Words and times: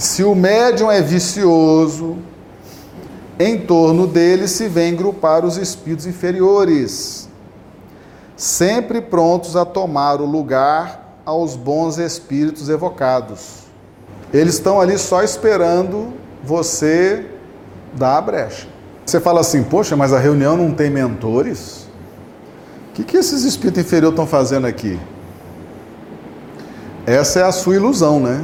Se 0.00 0.24
o 0.24 0.34
médium 0.34 0.90
é 0.90 1.02
vicioso, 1.02 2.16
em 3.38 3.58
torno 3.58 4.06
dele 4.06 4.48
se 4.48 4.66
vêm 4.66 4.96
grupar 4.96 5.44
os 5.44 5.58
espíritos 5.58 6.06
inferiores, 6.06 7.28
sempre 8.34 9.02
prontos 9.02 9.56
a 9.56 9.64
tomar 9.66 10.22
o 10.22 10.24
lugar 10.24 11.20
aos 11.26 11.54
bons 11.54 11.98
espíritos 11.98 12.70
evocados. 12.70 13.64
Eles 14.32 14.54
estão 14.54 14.80
ali 14.80 14.96
só 14.96 15.22
esperando 15.22 16.14
você 16.42 17.26
dar 17.92 18.16
a 18.16 18.22
brecha. 18.22 18.68
Você 19.04 19.20
fala 19.20 19.40
assim, 19.40 19.62
poxa, 19.62 19.94
mas 19.96 20.14
a 20.14 20.18
reunião 20.18 20.56
não 20.56 20.72
tem 20.72 20.88
mentores? 20.88 21.86
O 22.88 22.92
que, 22.94 23.04
que 23.04 23.18
esses 23.18 23.44
espíritos 23.44 23.84
inferiores 23.84 24.14
estão 24.14 24.26
fazendo 24.26 24.66
aqui? 24.66 24.98
Essa 27.04 27.40
é 27.40 27.42
a 27.42 27.52
sua 27.52 27.74
ilusão, 27.74 28.18
né? 28.18 28.42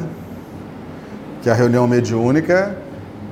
Que 1.47 1.51
a 1.51 1.55
reunião 1.55 1.87
mediúnica 1.87 2.77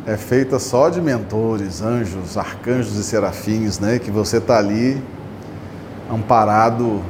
é 0.06 0.16
feita 0.16 0.60
só 0.60 0.88
de 0.88 1.00
mentores, 1.00 1.82
anjos, 1.82 2.38
arcanjos 2.38 2.96
e 2.96 3.02
serafins, 3.02 3.80
né? 3.80 3.98
Que 3.98 4.08
você 4.08 4.36
está 4.36 4.56
ali 4.56 5.02
amparado 6.08 7.02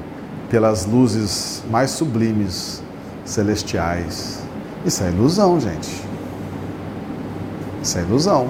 pelas 0.49 0.87
luzes 0.87 1.63
mais 1.71 1.91
sublimes 1.91 2.83
celestiais. 3.23 4.41
Isso 4.83 5.05
é 5.05 5.11
ilusão, 5.11 5.61
gente. 5.61 5.91
Isso 7.83 7.99
é 7.99 8.01
ilusão. 8.01 8.49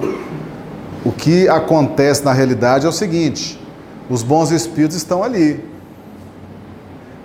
O 1.03 1.11
que 1.11 1.49
acontece 1.49 2.23
na 2.23 2.31
realidade 2.31 2.85
é 2.85 2.89
o 2.89 2.93
seguinte: 2.93 3.59
os 4.09 4.23
bons 4.23 4.51
espíritos 4.51 4.95
estão 4.95 5.21
ali. 5.21 5.61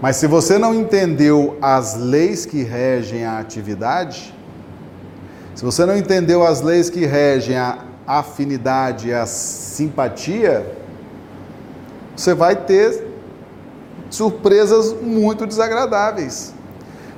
Mas 0.03 0.17
se 0.17 0.27
você 0.27 0.59
não 0.59 0.75
entendeu 0.75 1.57
as 1.63 1.97
leis 1.97 2.45
que 2.45 2.65
regem 2.65 3.25
a 3.25 3.39
atividade, 3.39 4.40
se 5.61 5.65
você 5.67 5.85
não 5.85 5.95
entendeu 5.95 6.43
as 6.43 6.63
leis 6.63 6.89
que 6.89 7.05
regem 7.05 7.55
a 7.55 7.81
afinidade 8.07 9.09
e 9.09 9.13
a 9.13 9.27
simpatia, 9.27 10.65
você 12.17 12.33
vai 12.33 12.57
ter 12.57 13.07
surpresas 14.09 14.95
muito 15.03 15.47
desagradáveis. 15.47 16.55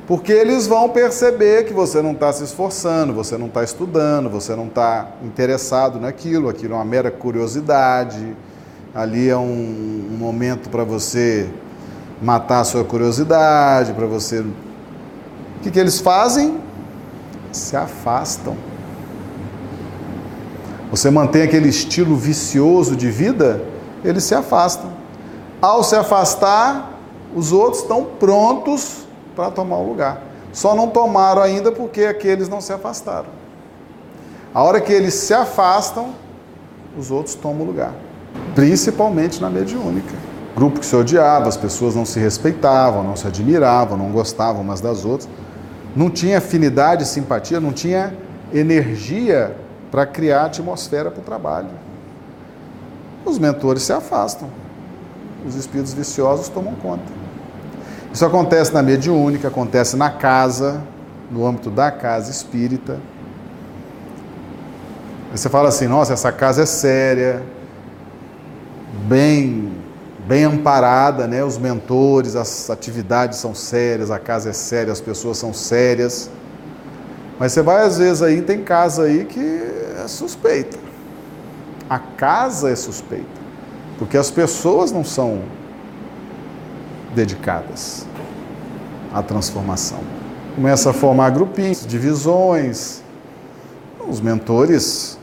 Porque 0.08 0.32
eles 0.32 0.66
vão 0.66 0.88
perceber 0.88 1.66
que 1.66 1.72
você 1.72 2.02
não 2.02 2.10
está 2.10 2.32
se 2.32 2.42
esforçando, 2.42 3.14
você 3.14 3.38
não 3.38 3.46
está 3.46 3.62
estudando, 3.62 4.28
você 4.28 4.56
não 4.56 4.66
está 4.66 5.12
interessado 5.22 6.00
naquilo, 6.00 6.48
aquilo 6.48 6.72
é 6.72 6.76
uma 6.78 6.84
mera 6.84 7.12
curiosidade, 7.12 8.36
ali 8.92 9.28
é 9.28 9.36
um, 9.36 10.08
um 10.10 10.16
momento 10.18 10.68
para 10.68 10.82
você 10.82 11.48
matar 12.20 12.58
a 12.58 12.64
sua 12.64 12.82
curiosidade, 12.82 13.92
para 13.92 14.06
você. 14.06 14.40
O 14.40 14.52
que, 15.62 15.70
que 15.70 15.78
eles 15.78 16.00
fazem? 16.00 16.71
Se 17.52 17.76
afastam. 17.76 18.56
Você 20.90 21.10
mantém 21.10 21.42
aquele 21.42 21.68
estilo 21.68 22.16
vicioso 22.16 22.96
de 22.96 23.10
vida, 23.10 23.62
eles 24.04 24.24
se 24.24 24.34
afastam. 24.34 24.90
Ao 25.60 25.82
se 25.82 25.94
afastar, 25.94 26.98
os 27.34 27.52
outros 27.52 27.82
estão 27.82 28.04
prontos 28.04 29.06
para 29.34 29.50
tomar 29.50 29.76
o 29.76 29.88
lugar. 29.88 30.22
Só 30.52 30.74
não 30.74 30.88
tomaram 30.88 31.40
ainda 31.40 31.72
porque 31.72 32.04
aqueles 32.04 32.48
não 32.48 32.60
se 32.60 32.72
afastaram. 32.72 33.28
A 34.52 34.62
hora 34.62 34.80
que 34.80 34.92
eles 34.92 35.14
se 35.14 35.32
afastam, 35.32 36.10
os 36.98 37.10
outros 37.10 37.34
tomam 37.34 37.62
o 37.62 37.64
lugar. 37.64 37.94
Principalmente 38.54 39.40
na 39.40 39.48
mediúnica. 39.48 40.14
Grupo 40.54 40.80
que 40.80 40.86
se 40.86 40.94
odiava, 40.94 41.48
as 41.48 41.56
pessoas 41.56 41.94
não 41.94 42.04
se 42.04 42.20
respeitavam, 42.20 43.02
não 43.02 43.16
se 43.16 43.26
admiravam, 43.26 43.96
não 43.96 44.10
gostavam 44.10 44.60
umas 44.60 44.82
das 44.82 45.06
outras. 45.06 45.28
Não 45.94 46.10
tinha 46.10 46.38
afinidade, 46.38 47.06
simpatia, 47.06 47.60
não 47.60 47.72
tinha 47.72 48.14
energia 48.52 49.54
para 49.90 50.06
criar 50.06 50.46
atmosfera 50.46 51.10
para 51.10 51.20
o 51.20 51.24
trabalho. 51.24 51.68
Os 53.24 53.38
mentores 53.38 53.82
se 53.82 53.92
afastam. 53.92 54.48
Os 55.46 55.54
espíritos 55.54 55.92
viciosos 55.92 56.48
tomam 56.48 56.74
conta. 56.74 57.04
Isso 58.12 58.24
acontece 58.24 58.72
na 58.72 58.82
mediúnica, 58.82 59.48
acontece 59.48 59.96
na 59.96 60.10
casa, 60.10 60.82
no 61.30 61.46
âmbito 61.46 61.70
da 61.70 61.90
casa 61.90 62.30
espírita. 62.30 63.00
Aí 65.30 65.38
você 65.38 65.48
fala 65.48 65.68
assim: 65.68 65.88
nossa, 65.88 66.12
essa 66.12 66.30
casa 66.30 66.62
é 66.62 66.66
séria, 66.66 67.42
bem, 69.08 69.72
bem 70.26 70.44
amparada, 70.44 71.26
né? 71.26 71.44
Os 71.44 71.58
mentores, 71.58 72.36
as 72.36 72.70
atividades 72.70 73.38
são 73.38 73.54
sérias, 73.54 74.10
a 74.10 74.18
casa 74.18 74.50
é 74.50 74.52
séria, 74.52 74.92
as 74.92 75.00
pessoas 75.00 75.38
são 75.38 75.52
sérias. 75.52 76.30
Mas 77.38 77.52
você 77.52 77.62
vai 77.62 77.84
às 77.84 77.98
vezes 77.98 78.22
aí, 78.22 78.42
tem 78.42 78.62
casa 78.62 79.04
aí 79.04 79.24
que 79.24 79.40
é 80.02 80.06
suspeita. 80.06 80.78
A 81.90 81.98
casa 81.98 82.70
é 82.70 82.76
suspeita, 82.76 83.26
porque 83.98 84.16
as 84.16 84.30
pessoas 84.30 84.92
não 84.92 85.04
são 85.04 85.42
dedicadas 87.14 88.06
à 89.12 89.22
transformação. 89.22 89.98
Começa 90.54 90.90
a 90.90 90.92
formar 90.92 91.30
grupinhos, 91.30 91.86
divisões. 91.86 93.02
Os 94.08 94.20
mentores 94.20 95.18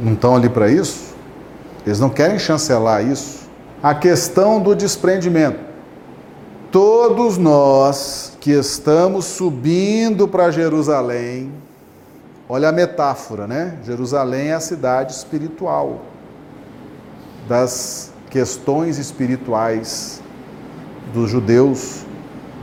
não 0.00 0.14
estão 0.14 0.34
ali 0.34 0.48
para 0.48 0.70
isso. 0.70 1.07
Eles 1.88 1.98
não 1.98 2.10
querem 2.10 2.38
chancelar 2.38 3.02
isso. 3.02 3.48
A 3.82 3.94
questão 3.94 4.60
do 4.60 4.76
desprendimento. 4.76 5.58
Todos 6.70 7.38
nós 7.38 8.36
que 8.38 8.50
estamos 8.50 9.24
subindo 9.24 10.28
para 10.28 10.50
Jerusalém, 10.50 11.50
olha 12.46 12.68
a 12.68 12.72
metáfora, 12.72 13.46
né? 13.46 13.78
Jerusalém 13.84 14.48
é 14.48 14.52
a 14.52 14.60
cidade 14.60 15.14
espiritual 15.14 16.02
das 17.48 18.12
questões 18.28 18.98
espirituais 18.98 20.20
dos 21.14 21.30
judeus. 21.30 22.04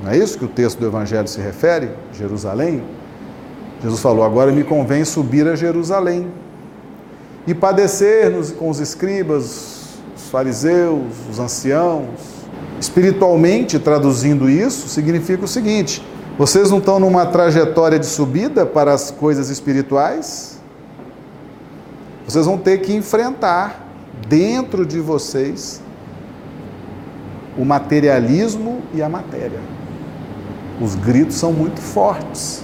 Não 0.03 0.11
é 0.11 0.17
isso 0.17 0.37
que 0.37 0.45
o 0.45 0.49
texto 0.49 0.77
do 0.77 0.85
Evangelho 0.85 1.27
se 1.27 1.41
refere? 1.41 1.89
Jerusalém? 2.13 2.83
Jesus 3.81 4.01
falou: 4.01 4.23
agora 4.23 4.51
me 4.51 4.63
convém 4.63 5.03
subir 5.03 5.47
a 5.47 5.55
Jerusalém 5.55 6.31
e 7.47 7.53
padecer 7.53 8.31
com 8.57 8.69
os 8.69 8.79
escribas, 8.79 9.99
os 10.15 10.29
fariseus, 10.29 11.13
os 11.29 11.39
anciãos. 11.39 12.35
Espiritualmente, 12.79 13.79
traduzindo 13.79 14.49
isso, 14.49 14.87
significa 14.89 15.45
o 15.45 15.47
seguinte: 15.47 16.05
vocês 16.37 16.69
não 16.69 16.79
estão 16.79 16.99
numa 16.99 17.25
trajetória 17.25 17.97
de 17.97 18.05
subida 18.05 18.65
para 18.65 18.93
as 18.93 19.11
coisas 19.11 19.49
espirituais? 19.49 20.59
Vocês 22.27 22.45
vão 22.45 22.57
ter 22.57 22.79
que 22.79 22.93
enfrentar 22.93 23.87
dentro 24.27 24.85
de 24.85 24.99
vocês 24.99 25.81
o 27.57 27.63
materialismo 27.63 28.81
e 28.93 29.01
a 29.01 29.07
matéria. 29.07 29.59
Os 30.81 30.95
gritos 30.95 31.35
são 31.35 31.53
muito 31.53 31.79
fortes. 31.79 32.63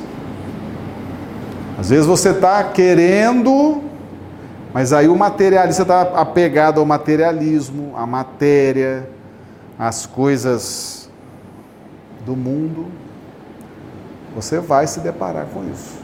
Às 1.80 1.90
vezes 1.90 2.06
você 2.06 2.30
está 2.30 2.64
querendo, 2.64 3.82
mas 4.74 4.94
aí 4.94 5.08
o 5.08 5.16
materialista 5.16 5.82
está 5.82 6.02
apegado 6.02 6.80
ao 6.80 6.86
materialismo, 6.86 7.94
à 7.96 8.06
matéria, 8.06 9.08
às 9.78 10.06
coisas 10.06 11.10
do 12.26 12.36
mundo. 12.36 12.88
Você 14.36 14.60
vai 14.60 14.88
se 14.88 15.02
deparar 15.02 15.46
com 15.48 15.64
isso. 15.70 16.00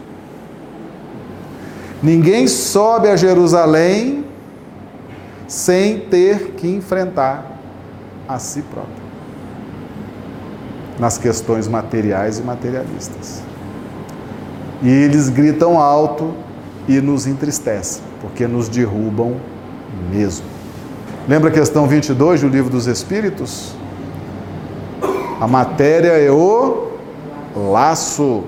Ninguém 2.03 2.47
sobe 2.47 3.07
a 3.07 3.15
Jerusalém 3.15 4.25
sem 5.47 6.01
ter 6.01 6.51
que 6.51 6.67
enfrentar 6.67 7.45
a 8.27 8.37
si 8.37 8.61
próprio 8.61 9.07
nas 10.99 11.17
questões 11.17 11.67
materiais 11.67 12.39
e 12.39 12.41
materialistas. 12.41 13.41
E 14.81 14.89
eles 14.89 15.29
gritam 15.29 15.79
alto 15.79 16.33
e 16.87 17.01
nos 17.01 17.27
entristecem, 17.27 18.01
porque 18.21 18.47
nos 18.47 18.69
derrubam 18.69 19.35
mesmo. 20.11 20.45
Lembra 21.27 21.49
a 21.49 21.53
questão 21.53 21.87
22 21.87 22.41
do 22.41 22.47
Livro 22.47 22.69
dos 22.69 22.87
Espíritos? 22.87 23.75
A 25.39 25.47
matéria 25.47 26.13
é 26.13 26.31
o 26.31 26.87
laço 27.55 28.45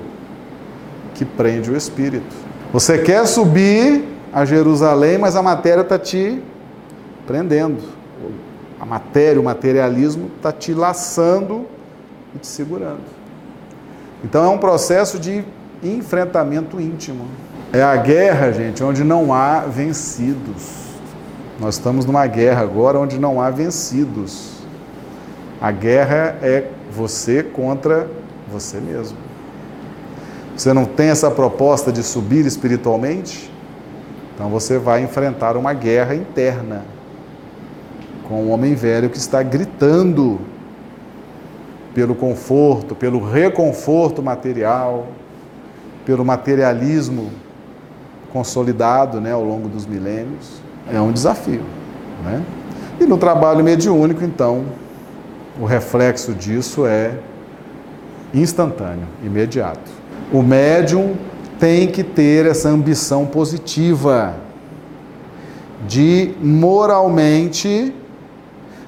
que 1.14 1.26
prende 1.26 1.70
o 1.70 1.76
espírito. 1.76 2.36
Você 2.72 2.98
quer 3.00 3.28
subir 3.28 4.06
a 4.32 4.46
Jerusalém, 4.46 5.18
mas 5.18 5.36
a 5.36 5.42
matéria 5.42 5.82
está 5.82 6.00
te 6.00 6.42
prendendo. 7.28 7.78
A 8.80 8.86
matéria, 8.86 9.42
o 9.42 9.44
materialismo 9.44 10.32
está 10.38 10.52
te 10.52 10.74
laçando 10.74 11.66
e 12.34 12.40
te 12.40 12.48
segurando. 12.48 13.02
Então 14.24 14.46
é 14.46 14.48
um 14.48 14.58
processo 14.58 15.20
de 15.20 15.44
enfrentamento 15.84 16.80
íntimo. 16.80 17.26
É 17.72 17.84
a 17.84 17.96
guerra, 17.98 18.52
gente, 18.52 18.84
onde 18.84 19.04
não 19.04 19.32
há 19.32 19.60
vencidos. 19.60 20.90
Nós 21.60 21.76
estamos 21.76 22.04
numa 22.04 22.26
guerra 22.26 22.64
agora 22.64 23.00
onde 23.00 23.20
não 23.20 23.40
há 23.40 23.52
vencidos. 23.52 24.54
A 25.62 25.70
guerra 25.70 26.40
é 26.42 26.68
você 26.92 27.44
contra 27.44 28.08
você 28.52 28.80
mesmo. 28.80 29.18
Você 30.58 30.74
não 30.74 30.84
tem 30.84 31.10
essa 31.10 31.30
proposta 31.30 31.92
de 31.92 32.02
subir 32.02 32.44
espiritualmente? 32.44 33.52
Então 34.34 34.50
você 34.50 34.80
vai 34.80 35.04
enfrentar 35.04 35.56
uma 35.56 35.72
guerra 35.72 36.16
interna 36.16 36.86
com 38.28 38.46
um 38.46 38.52
homem 38.52 38.74
velho 38.74 39.12
que 39.12 39.18
está 39.18 39.44
gritando 39.44 40.40
pelo 41.94 42.16
conforto, 42.16 42.96
pelo 42.96 43.24
reconforto 43.24 44.24
material, 44.24 45.08
pelo 46.04 46.26
materialismo 46.26 47.30
consolidado 48.32 49.20
né, 49.20 49.32
ao 49.32 49.44
longo 49.44 49.68
dos 49.68 49.86
milênios. 49.86 50.62
É 50.92 51.00
um 51.00 51.12
desafio. 51.12 51.64
Né? 52.24 52.44
E 53.00 53.06
no 53.06 53.18
trabalho 53.18 53.64
mediúnico, 53.64 54.24
então, 54.24 54.66
o 55.60 55.66
reflexo 55.66 56.34
disso 56.34 56.86
é 56.86 57.14
instantâneo, 58.34 59.08
imediato. 59.24 59.92
O 60.32 60.42
médium 60.42 61.16
tem 61.60 61.88
que 61.88 62.04
ter 62.04 62.46
essa 62.46 62.70
ambição 62.70 63.26
positiva 63.26 64.36
de 65.88 66.34
moralmente. 66.42 67.94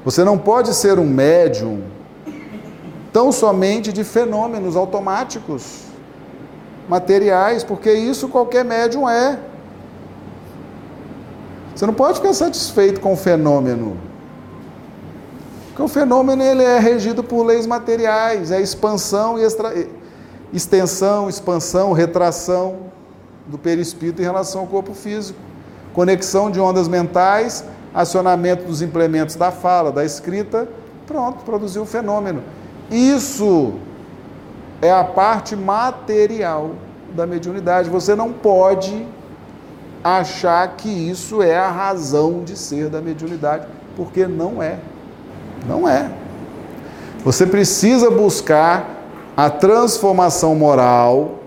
Você 0.05 0.23
não 0.23 0.37
pode 0.37 0.73
ser 0.73 0.99
um 0.99 1.05
médium 1.05 1.81
tão 3.11 3.31
somente 3.31 3.91
de 3.91 4.03
fenômenos 4.03 4.75
automáticos, 4.75 5.90
materiais, 6.87 7.63
porque 7.63 7.91
isso 7.91 8.27
qualquer 8.27 8.65
médium 8.65 9.09
é. 9.09 9.39
Você 11.75 11.85
não 11.85 11.93
pode 11.93 12.19
ficar 12.19 12.33
satisfeito 12.33 12.99
com 12.99 13.13
o 13.13 13.17
fenômeno. 13.17 13.97
Porque 15.67 15.81
o 15.81 15.87
fenômeno 15.87 16.43
ele 16.43 16.63
é 16.63 16.79
regido 16.79 17.23
por 17.23 17.43
leis 17.43 17.65
materiais, 17.65 18.51
é 18.51 18.61
expansão 18.61 19.39
e 19.39 19.43
extra... 19.43 19.73
extensão, 20.53 21.29
expansão, 21.29 21.93
retração 21.93 22.91
do 23.47 23.57
perispírito 23.57 24.21
em 24.21 24.25
relação 24.25 24.61
ao 24.61 24.67
corpo 24.67 24.93
físico. 24.93 25.39
Conexão 25.93 26.51
de 26.51 26.59
ondas 26.59 26.87
mentais, 26.87 27.63
acionamento 27.93 28.65
dos 28.65 28.81
implementos 28.81 29.35
da 29.35 29.51
fala, 29.51 29.91
da 29.91 30.05
escrita, 30.05 30.67
pronto, 31.07 31.43
produziu 31.43 31.83
o 31.83 31.85
fenômeno. 31.85 32.43
Isso 32.89 33.73
é 34.81 34.91
a 34.91 35.03
parte 35.03 35.55
material 35.55 36.71
da 37.13 37.27
mediunidade. 37.27 37.89
Você 37.89 38.15
não 38.15 38.33
pode 38.33 39.05
achar 40.03 40.67
que 40.75 40.89
isso 40.89 41.43
é 41.43 41.57
a 41.57 41.69
razão 41.69 42.43
de 42.43 42.57
ser 42.57 42.89
da 42.89 43.01
mediunidade, 43.01 43.67
porque 43.95 44.25
não 44.25 44.61
é. 44.61 44.79
Não 45.67 45.87
é. 45.87 46.09
Você 47.23 47.45
precisa 47.45 48.09
buscar 48.09 49.01
a 49.37 49.49
transformação 49.49 50.55
moral, 50.55 51.39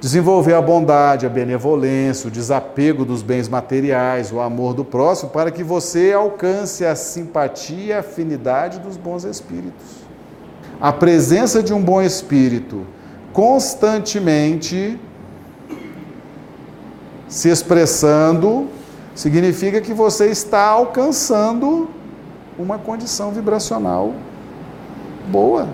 desenvolver 0.00 0.54
a 0.54 0.60
bondade, 0.60 1.24
a 1.24 1.30
benevolência, 1.30 2.28
o 2.28 2.30
desapego 2.30 3.06
dos 3.06 3.22
bens 3.22 3.48
materiais, 3.48 4.30
o 4.30 4.38
amor 4.38 4.74
do 4.74 4.84
próximo, 4.84 5.30
para 5.30 5.50
que 5.50 5.64
você 5.64 6.12
alcance 6.12 6.84
a 6.84 6.94
simpatia 6.94 7.86
e 7.86 7.92
a 7.92 8.00
afinidade 8.00 8.78
dos 8.78 8.98
bons 8.98 9.24
espíritos. 9.24 10.07
A 10.80 10.92
presença 10.92 11.62
de 11.62 11.74
um 11.74 11.82
bom 11.82 12.00
espírito 12.00 12.86
constantemente 13.32 14.98
se 17.28 17.48
expressando 17.48 18.68
significa 19.14 19.80
que 19.80 19.92
você 19.92 20.26
está 20.26 20.62
alcançando 20.62 21.88
uma 22.58 22.78
condição 22.78 23.32
vibracional 23.32 24.14
boa. 25.28 25.68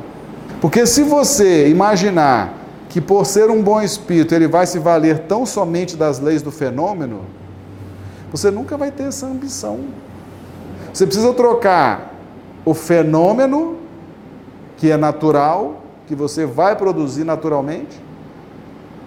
Porque 0.61 0.87
se 0.87 1.03
você 1.03 1.69
imaginar 1.69 2.55
que 2.89 3.01
por 3.01 3.27
ser 3.27 3.51
um 3.51 3.62
bom 3.62 3.83
espírito 3.83 4.35
ele 4.35 4.49
vai 4.49 4.67
se 4.67 4.79
valer 4.79 5.21
tão 5.21 5.45
somente 5.45 5.97
das 5.97 6.19
leis 6.19 6.43
do 6.43 6.51
fenômeno, 6.51 7.23
você 8.31 8.51
nunca 8.51 8.77
vai 8.77 8.91
ter 8.91 9.05
essa 9.05 9.27
ambição. 9.27 9.81
Você 10.93 11.06
precisa 11.06 11.33
trocar 11.33 12.15
o 12.65 12.73
fenômeno, 12.73 13.77
que 14.84 14.90
é 14.90 14.98
natural, 14.98 15.81
que 16.06 16.14
você 16.14 16.44
vai 16.44 16.76
produzir 16.76 17.25
naturalmente, 17.25 17.98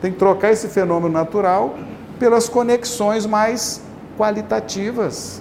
tem 0.01 0.11
que 0.11 0.17
trocar 0.17 0.51
esse 0.51 0.69
fenômeno 0.69 1.13
natural 1.13 1.75
pelas 2.17 2.49
conexões 2.49 3.27
mais 3.27 3.79
qualitativas, 4.17 5.39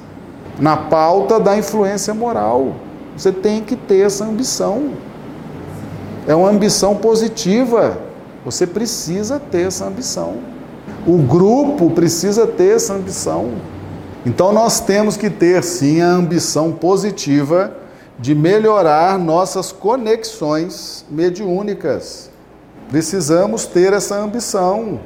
na 0.60 0.76
pauta 0.76 1.40
da 1.40 1.56
influência 1.56 2.12
moral. 2.12 2.74
Você 3.16 3.32
tem 3.32 3.62
que 3.62 3.74
ter 3.74 4.04
essa 4.04 4.26
ambição. 4.26 4.90
É 6.26 6.34
uma 6.34 6.50
ambição 6.50 6.96
positiva. 6.96 7.96
Você 8.44 8.66
precisa 8.66 9.40
ter 9.40 9.68
essa 9.68 9.86
ambição. 9.86 10.34
O 11.06 11.16
grupo 11.16 11.92
precisa 11.92 12.46
ter 12.46 12.76
essa 12.76 12.92
ambição. 12.92 13.52
Então 14.26 14.52
nós 14.52 14.80
temos 14.80 15.16
que 15.16 15.30
ter 15.30 15.64
sim 15.64 16.02
a 16.02 16.08
ambição 16.08 16.72
positiva 16.72 17.85
de 18.18 18.34
melhorar 18.34 19.18
nossas 19.18 19.72
conexões 19.72 21.04
mediúnicas. 21.10 22.30
Precisamos 22.88 23.66
ter 23.66 23.92
essa 23.92 24.16
ambição. 24.16 25.00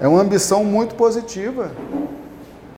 É 0.00 0.08
uma 0.08 0.20
ambição 0.20 0.64
muito 0.64 0.94
positiva. 0.94 1.70